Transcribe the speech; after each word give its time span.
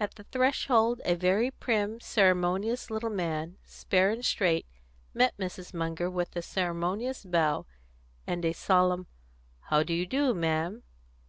At 0.00 0.16
the 0.16 0.24
threshold 0.24 1.00
a 1.04 1.14
very 1.14 1.52
prim, 1.52 2.00
ceremonious 2.00 2.90
little 2.90 3.08
man, 3.10 3.58
spare 3.62 4.10
and 4.10 4.24
straight, 4.24 4.66
met 5.14 5.36
Mrs. 5.38 5.72
Munger 5.72 6.10
with 6.10 6.34
a 6.34 6.42
ceremonious 6.42 7.24
bow, 7.24 7.66
and 8.26 8.44
a 8.44 8.54
solemn 8.54 9.06
"How 9.60 9.84
do 9.84 9.94
you 9.94 10.04
do, 10.04 10.34
ma'am? 10.34 10.82